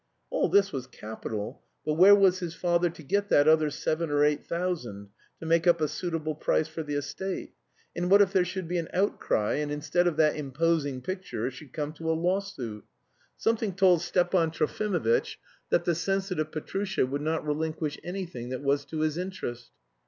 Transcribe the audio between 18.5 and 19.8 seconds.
was to his interest.